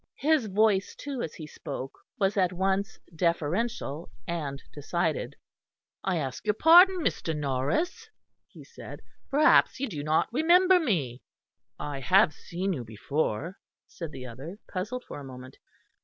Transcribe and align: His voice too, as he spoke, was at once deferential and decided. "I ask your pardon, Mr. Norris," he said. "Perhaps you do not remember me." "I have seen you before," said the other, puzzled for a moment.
His 0.17 0.47
voice 0.47 0.95
too, 0.95 1.21
as 1.21 1.35
he 1.35 1.45
spoke, 1.45 1.99
was 2.17 2.35
at 2.35 2.51
once 2.51 2.97
deferential 3.15 4.09
and 4.25 4.59
decided. 4.73 5.35
"I 6.03 6.17
ask 6.17 6.43
your 6.43 6.55
pardon, 6.55 7.01
Mr. 7.03 7.37
Norris," 7.37 8.09
he 8.47 8.63
said. 8.63 9.03
"Perhaps 9.29 9.79
you 9.79 9.87
do 9.87 10.01
not 10.03 10.27
remember 10.33 10.79
me." 10.79 11.21
"I 11.77 11.99
have 11.99 12.33
seen 12.33 12.73
you 12.73 12.83
before," 12.83 13.59
said 13.85 14.11
the 14.11 14.25
other, 14.25 14.57
puzzled 14.67 15.03
for 15.07 15.19
a 15.19 15.23
moment. 15.23 15.57